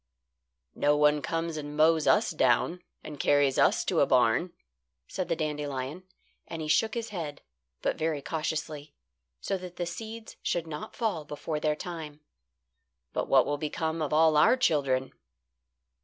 "No 0.73 0.97
one 0.97 1.21
comes 1.21 1.57
and 1.57 1.77
mows 1.77 2.07
us 2.07 2.31
down 2.31 2.81
and 3.03 3.19
carries 3.19 3.59
us 3.59 3.85
to 3.85 3.99
a 3.99 4.07
barn," 4.07 4.51
said 5.07 5.27
the 5.27 5.35
dandelion, 5.35 6.07
and 6.47 6.59
he 6.59 6.67
shook 6.67 6.95
his 6.95 7.09
head, 7.09 7.43
but 7.83 7.99
very 7.99 8.19
cautiously, 8.19 8.95
so 9.41 9.59
that 9.59 9.75
the 9.75 9.85
seeds 9.85 10.37
should 10.41 10.65
not 10.65 10.95
fall 10.95 11.23
before 11.23 11.59
their 11.59 11.75
time. 11.75 12.21
"But 13.13 13.27
what 13.27 13.45
will 13.45 13.59
become 13.59 14.01
of 14.01 14.11
all 14.11 14.37
our 14.37 14.57
children?" 14.57 15.13